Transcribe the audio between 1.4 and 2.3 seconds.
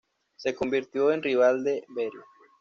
de Beria.